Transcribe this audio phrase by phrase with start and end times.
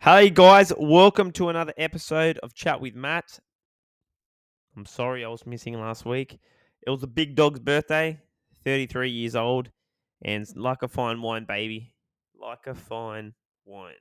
[0.00, 3.40] Hey guys, welcome to another episode of Chat with Matt.
[4.76, 6.38] I'm sorry I was missing last week.
[6.86, 8.20] It was the big dog's birthday,
[8.62, 9.70] 33 years old,
[10.22, 11.94] and like a fine wine, baby.
[12.40, 13.34] Like a fine
[13.64, 13.94] wine.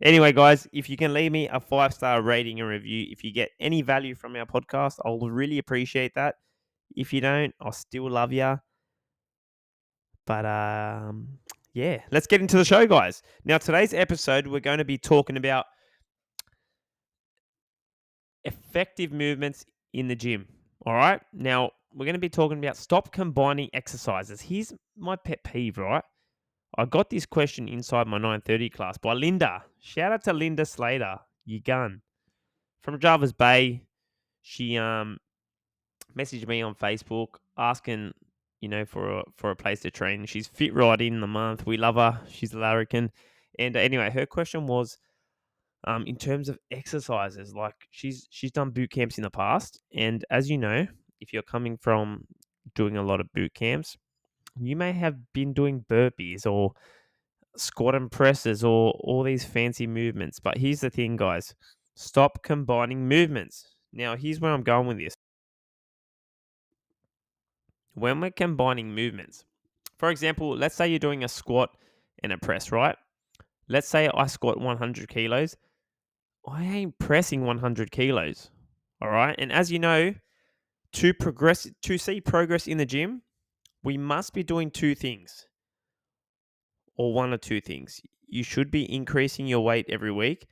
[0.00, 3.30] Anyway, guys, if you can leave me a five star rating and review, if you
[3.30, 6.36] get any value from our podcast, I'll really appreciate that.
[6.96, 8.58] If you don't, I'll still love you.
[10.24, 11.38] But um,
[11.74, 13.22] yeah, let's get into the show, guys.
[13.44, 15.66] Now, today's episode, we're going to be talking about
[18.44, 20.46] effective movements in the gym.
[20.86, 21.20] All right.
[21.32, 24.40] Now, we're going to be talking about stop combining exercises.
[24.40, 26.04] Here's my pet peeve, right?
[26.76, 29.64] I got this question inside my 930 class by Linda.
[29.80, 32.02] Shout out to Linda Slater, you gun.
[32.82, 33.82] From Jervis Bay.
[34.42, 35.18] She um
[36.16, 38.12] messaged me on Facebook asking
[38.60, 40.26] you know, for a, for a place to train.
[40.26, 41.66] She's fit right in the month.
[41.66, 42.20] We love her.
[42.30, 43.10] She's a larrikin.
[43.58, 44.98] And uh, anyway, her question was,
[45.84, 50.24] um, in terms of exercises, like she's she's done boot camps in the past, and
[50.30, 50.86] as you know,
[51.20, 52.24] if you're coming from
[52.74, 53.96] doing a lot of boot camps,
[54.58, 56.72] you may have been doing burpees or
[57.56, 60.40] squat and presses or all these fancy movements.
[60.40, 61.54] But here's the thing, guys:
[61.94, 63.76] stop combining movements.
[63.92, 65.14] Now, here's where I'm going with this
[68.00, 69.44] when we're combining movements,
[69.98, 71.70] for example, let's say you're doing a squat
[72.22, 72.96] and a press, right?
[73.68, 75.56] Let's say I squat 100 kilos.
[76.46, 78.50] I ain't pressing 100 kilos.
[79.02, 79.34] All right.
[79.38, 80.14] And as you know,
[80.94, 83.22] to progress, to see progress in the gym,
[83.82, 85.46] we must be doing two things
[86.96, 88.00] or one or two things.
[88.26, 90.46] You should be increasing your weight every week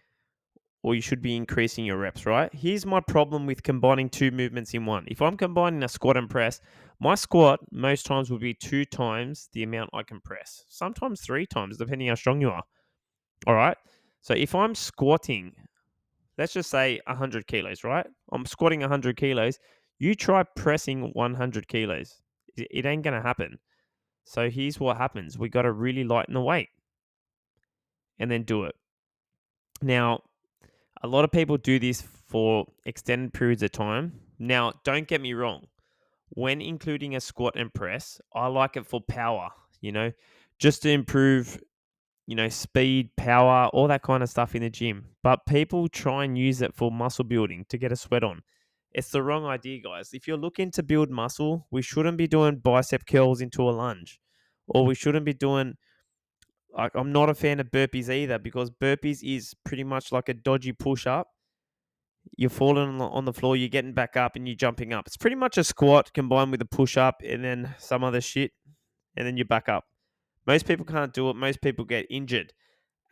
[0.87, 2.49] or you should be increasing your reps, right?
[2.55, 5.05] Here's my problem with combining two movements in one.
[5.09, 6.61] If I'm combining a squat and press,
[7.01, 11.45] my squat most times will be two times the amount I can press, sometimes three
[11.45, 12.63] times, depending how strong you are.
[13.49, 13.77] All right.
[14.21, 15.57] So if I'm squatting,
[16.39, 18.07] let's just say 100 kilos, right?
[18.31, 19.59] I'm squatting 100 kilos.
[19.99, 22.23] You try pressing 100 kilos,
[22.57, 23.59] it ain't going to happen.
[24.23, 26.69] So here's what happens we got to really lighten the weight
[28.21, 28.77] and then do it.
[29.83, 30.21] Now,
[31.03, 34.21] a lot of people do this for extended periods of time.
[34.39, 35.67] Now, don't get me wrong.
[36.31, 40.13] When including a squat and press, I like it for power, you know,
[40.59, 41.59] just to improve,
[42.27, 45.07] you know, speed, power, all that kind of stuff in the gym.
[45.23, 48.43] But people try and use it for muscle building to get a sweat on.
[48.93, 50.11] It's the wrong idea, guys.
[50.15, 54.21] If you're looking to build muscle, we shouldn't be doing bicep curls into a lunge,
[54.67, 55.75] or we shouldn't be doing
[56.77, 60.35] like I'm not a fan of burpees either because burpees is pretty much like a
[60.35, 61.29] dodgy push up.
[62.37, 65.07] You're falling on the, on the floor, you're getting back up, and you're jumping up.
[65.07, 68.51] It's pretty much a squat combined with a push up and then some other shit,
[69.17, 69.85] and then you're back up.
[70.47, 71.37] Most people can't do it.
[71.37, 72.53] Most people get injured.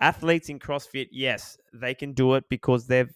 [0.01, 3.13] Athletes in CrossFit, yes, they can do it because they've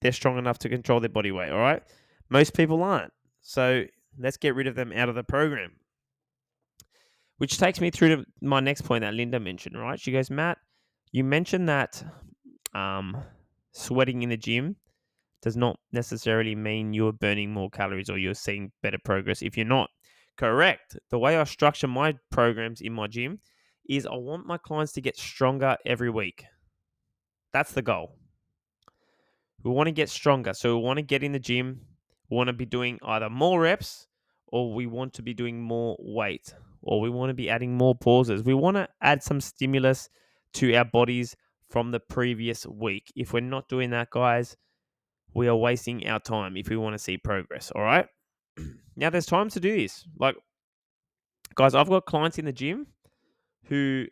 [0.00, 1.50] they're strong enough to control their body weight.
[1.50, 1.82] All right,
[2.28, 3.12] most people aren't.
[3.40, 3.84] So
[4.18, 5.72] let's get rid of them out of the program.
[7.38, 9.98] Which takes me through to my next point that Linda mentioned, right?
[9.98, 10.58] She goes, Matt,
[11.12, 12.02] you mentioned that
[12.74, 13.16] um,
[13.72, 14.76] sweating in the gym
[15.40, 19.66] does not necessarily mean you're burning more calories or you're seeing better progress if you're
[19.66, 19.88] not.
[20.36, 20.98] Correct.
[21.10, 23.38] The way I structure my programs in my gym
[23.88, 26.44] is I want my clients to get stronger every week.
[27.52, 28.16] That's the goal.
[29.62, 30.54] We want to get stronger.
[30.54, 31.80] So we want to get in the gym.
[32.30, 34.08] We want to be doing either more reps
[34.48, 37.94] or we want to be doing more weight or we want to be adding more
[37.94, 38.42] pauses.
[38.42, 40.08] We want to add some stimulus
[40.54, 41.36] to our bodies
[41.68, 43.12] from the previous week.
[43.14, 44.56] If we're not doing that, guys,
[45.34, 47.70] we are wasting our time if we want to see progress.
[47.74, 48.06] All right.
[48.96, 50.04] Now, there's times to do this.
[50.18, 50.34] Like,
[51.54, 52.88] guys, I've got clients in the gym
[53.66, 54.06] who,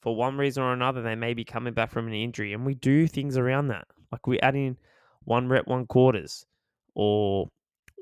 [0.00, 2.76] for one reason or another, they may be coming back from an injury, and we
[2.76, 3.86] do things around that.
[4.10, 4.78] Like, we add in
[5.24, 6.46] one rep, one quarters,
[6.94, 7.48] or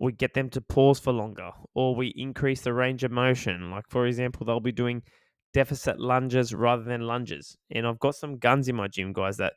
[0.01, 3.71] we get them to pause for longer or we increase the range of motion.
[3.71, 5.03] Like, for example, they'll be doing
[5.53, 7.57] deficit lunges rather than lunges.
[7.71, 9.55] And I've got some guns in my gym, guys, that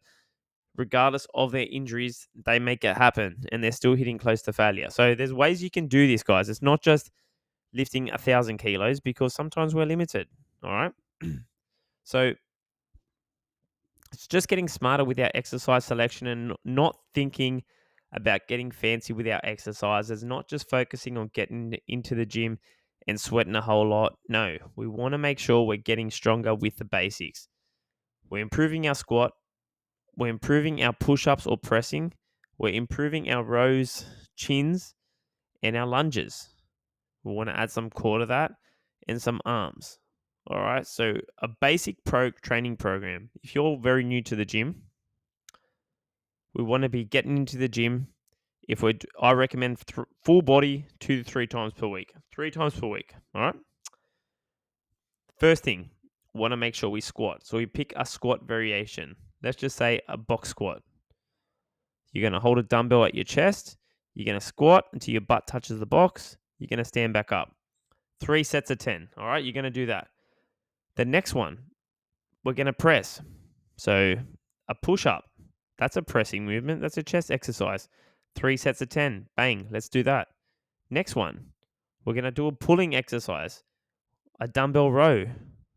[0.76, 4.90] regardless of their injuries, they make it happen and they're still hitting close to failure.
[4.90, 6.50] So there's ways you can do this, guys.
[6.50, 7.12] It's not just
[7.74, 10.28] lifting a thousand kilos because sometimes we're limited.
[10.64, 10.92] All right.
[12.04, 12.34] so
[14.14, 17.64] it's just getting smarter with our exercise selection and not thinking
[18.14, 22.60] about getting fancy with our exercises, not just focusing on getting into the gym
[23.08, 24.18] and sweating a whole lot.
[24.30, 27.48] No, we want to make sure we're getting stronger with the basics.
[28.30, 29.32] We're improving our squat,
[30.18, 32.14] we're improving our push ups or pressing,
[32.58, 34.06] we're improving our rows,
[34.36, 34.96] chins,
[35.64, 36.50] and our lunges.
[37.24, 38.52] We want to add some core to that
[39.08, 40.00] and some arms.
[40.48, 43.30] All right, so a basic pro training program.
[43.44, 44.84] If you're very new to the gym,
[46.58, 48.08] we want to be getting into the gym.
[48.68, 52.12] If we, I recommend th- full body two to three times per week.
[52.34, 53.14] Three times per week.
[53.36, 53.56] All right.
[55.40, 55.92] First thing,
[56.34, 57.46] want to make sure we squat.
[57.46, 59.16] So we pick a squat variation.
[59.44, 60.82] Let's just say a box squat.
[62.12, 63.78] You're going to hold a dumbbell at your chest.
[64.16, 66.38] You're going to squat until your butt touches the box.
[66.58, 67.52] You're going to stand back up.
[68.20, 69.10] Three sets of 10.
[69.16, 69.44] All right.
[69.44, 70.08] You're going to do that.
[70.96, 71.60] The next one,
[72.44, 73.22] we're going to press.
[73.78, 74.16] So
[74.68, 75.27] a push up.
[75.78, 76.82] That's a pressing movement.
[76.82, 77.88] That's a chest exercise.
[78.36, 79.28] Three sets of 10.
[79.36, 79.68] Bang.
[79.72, 80.28] Let's do that.
[80.90, 81.48] Next one,
[82.06, 83.64] we're going to do a pulling exercise.
[84.40, 85.26] A dumbbell row.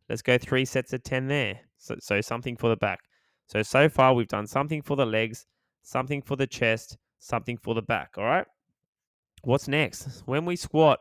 [0.09, 1.61] Let's go three sets of 10 there.
[1.79, 3.01] So, so something for the back.
[3.47, 5.47] So, so far we've done something for the legs,
[5.83, 8.11] something for the chest, something for the back.
[8.17, 8.47] All right.
[9.43, 10.23] What's next?
[10.27, 11.01] When we squat,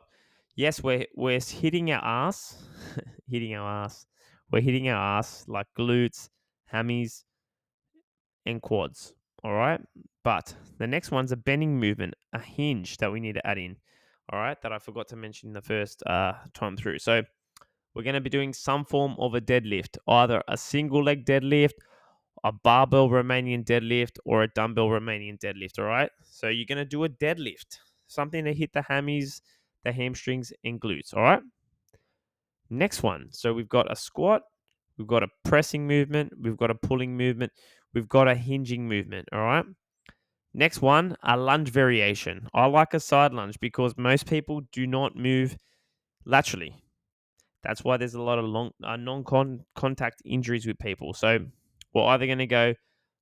[0.55, 2.57] yes, we're, we're hitting our ass,
[3.29, 4.05] hitting our ass.
[4.51, 6.29] We're hitting our ass like glutes,
[6.73, 7.23] hammies,
[8.45, 9.13] and quads.
[9.43, 9.81] All right.
[10.23, 13.77] But the next one's a bending movement, a hinge that we need to add in.
[14.31, 14.61] All right.
[14.61, 16.99] That I forgot to mention the first uh, time through.
[16.99, 17.23] So,
[17.95, 21.73] we're going to be doing some form of a deadlift, either a single leg deadlift,
[22.43, 25.79] a barbell Romanian deadlift, or a dumbbell Romanian deadlift.
[25.79, 26.11] All right.
[26.23, 29.41] So you're going to do a deadlift, something to hit the hammies,
[29.83, 31.15] the hamstrings, and glutes.
[31.15, 31.41] All right.
[32.69, 33.27] Next one.
[33.31, 34.43] So we've got a squat,
[34.97, 37.51] we've got a pressing movement, we've got a pulling movement,
[37.93, 39.27] we've got a hinging movement.
[39.31, 39.65] All right.
[40.53, 42.47] Next one, a lunge variation.
[42.53, 45.55] I like a side lunge because most people do not move
[46.25, 46.75] laterally.
[47.61, 51.13] That's why there's a lot of long uh, non-contact injuries with people.
[51.13, 51.39] So
[51.93, 52.73] we're either going to go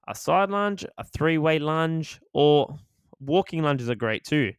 [0.07, 2.77] a side lunge, a three-way lunge, or
[3.19, 4.53] walking lunges are great too.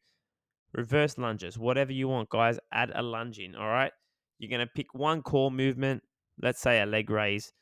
[0.74, 2.58] Reverse lunges, whatever you want, guys.
[2.70, 3.54] Add a lunge in.
[3.54, 3.92] All right.
[4.38, 6.02] You're going to pick one core movement.
[6.40, 7.52] Let's say a leg raise,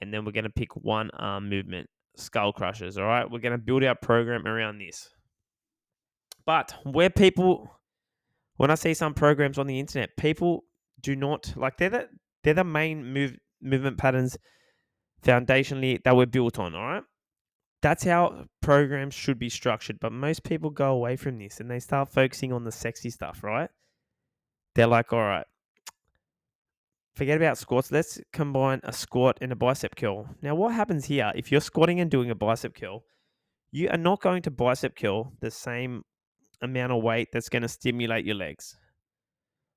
[0.00, 2.96] and then we're going to pick one arm movement, skull crushers.
[2.98, 3.30] All right.
[3.30, 5.08] We're going to build our program around this.
[6.46, 7.70] But where people,
[8.56, 10.64] when I see some programs on the internet, people
[11.00, 12.08] do not like they're the
[12.42, 14.36] they're the main move movement patterns
[15.22, 16.74] foundationally that we're built on.
[16.74, 17.02] All right.
[17.82, 20.00] That's how programs should be structured.
[20.00, 23.42] But most people go away from this and they start focusing on the sexy stuff,
[23.42, 23.70] right?
[24.74, 25.46] They're like, all right,
[27.14, 27.92] forget about squats.
[27.92, 30.28] Let's combine a squat and a bicep curl.
[30.42, 33.04] Now, what happens here if you're squatting and doing a bicep curl?
[33.72, 36.02] You are not going to bicep curl the same
[36.60, 38.76] amount of weight that's going to stimulate your legs.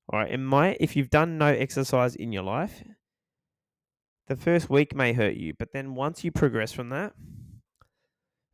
[0.10, 2.84] All right, it might if you've done no exercise in your life,
[4.28, 7.14] the first week may hurt you, but then once you progress from that,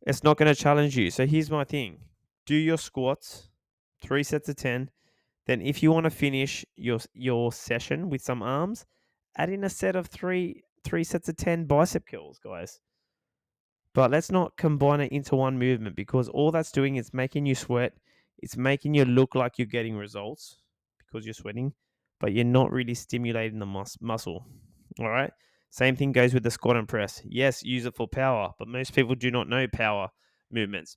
[0.06, 1.10] it's not going to challenge you.
[1.10, 1.98] So here's my thing:
[2.46, 3.48] do your squats,
[4.00, 4.90] three sets of ten.
[5.50, 8.86] Then, if you want to finish your your session with some arms,
[9.36, 12.78] add in a set of three three sets of ten bicep curls, guys.
[13.92, 17.56] But let's not combine it into one movement because all that's doing is making you
[17.56, 17.94] sweat.
[18.38, 20.60] It's making you look like you're getting results
[20.98, 21.72] because you're sweating,
[22.20, 24.46] but you're not really stimulating the mus- muscle.
[25.00, 25.32] All right.
[25.70, 27.22] Same thing goes with the squat and press.
[27.24, 30.10] Yes, use it for power, but most people do not know power
[30.52, 30.96] movements.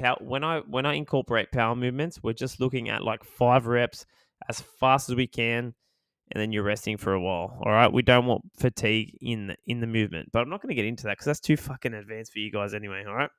[0.00, 4.06] Power, when I when I incorporate power movements, we're just looking at like five reps
[4.48, 5.74] as fast as we can,
[6.32, 7.58] and then you're resting for a while.
[7.62, 10.70] All right, we don't want fatigue in the, in the movement, but I'm not going
[10.70, 13.04] to get into that because that's too fucking advanced for you guys anyway.
[13.06, 13.30] All right.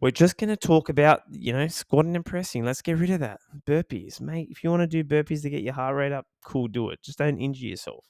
[0.00, 2.64] We're just going to talk about, you know, squatting and pressing.
[2.64, 3.40] Let's get rid of that.
[3.66, 4.48] Burpees, mate.
[4.48, 7.02] If you want to do burpees to get your heart rate up, cool, do it.
[7.02, 8.06] Just don't injure yourself.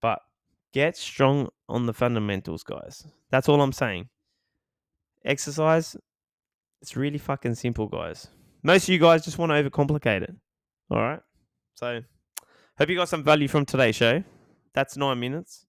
[0.00, 0.20] But
[0.72, 3.04] get strong on the fundamentals, guys.
[3.30, 4.08] That's all I'm saying.
[5.24, 5.96] Exercise,
[6.80, 8.28] it's really fucking simple, guys.
[8.62, 10.34] Most of you guys just want to overcomplicate it.
[10.90, 11.20] All right.
[11.74, 12.00] So,
[12.78, 14.22] hope you got some value from today's show.
[14.74, 15.66] That's nine minutes.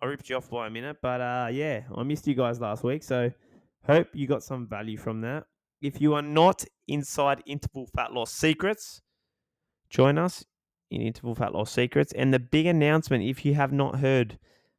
[0.00, 2.82] I ripped you off by a minute, but uh, yeah, I missed you guys last
[2.82, 3.02] week.
[3.02, 3.30] So,
[3.86, 5.44] Hope you got some value from that.
[5.80, 9.02] If you are not inside Interval Fat Loss Secrets,
[9.90, 10.44] join us
[10.92, 12.12] in Interval Fat Loss Secrets.
[12.12, 14.38] And the big announcement, if you have not heard,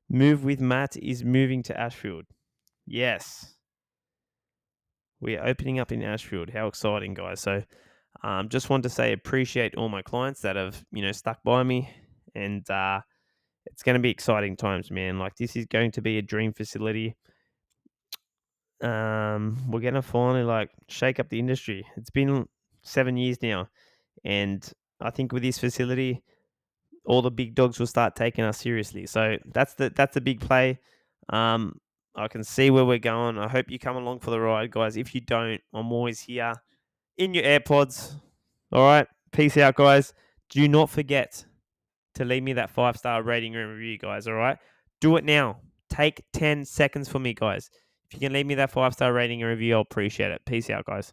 [0.09, 2.25] Move with Matt is moving to Ashfield.
[2.85, 3.55] Yes.
[5.23, 6.49] We are opening up in Ashfield.
[6.49, 7.39] How exciting, guys.
[7.39, 7.63] So
[8.23, 11.63] um, just want to say appreciate all my clients that have, you know, stuck by
[11.63, 11.89] me.
[12.35, 13.01] And uh,
[13.65, 15.19] it's going to be exciting times, man.
[15.19, 17.15] Like this is going to be a dream facility
[18.83, 21.85] um, we're gonna finally like shake up the industry.
[21.95, 22.47] It's been
[22.81, 23.69] seven years now,
[24.25, 26.21] and I think with this facility,
[27.05, 29.05] all the big dogs will start taking us seriously.
[29.07, 30.79] So that's the that's the big play.
[31.29, 31.79] Um,
[32.15, 33.37] I can see where we're going.
[33.37, 34.97] I hope you come along for the ride, guys.
[34.97, 36.53] If you don't, I'm always here
[37.17, 38.15] in your AirPods.
[38.71, 40.13] All right, peace out, guys.
[40.49, 41.45] Do not forget
[42.15, 44.27] to leave me that five star rating and review, guys.
[44.27, 44.57] All right,
[45.01, 45.59] do it now.
[45.89, 47.69] Take ten seconds for me, guys
[48.07, 50.41] If you can leave me that five star rating and review, I'll appreciate it.
[50.45, 51.11] Peace out, guys.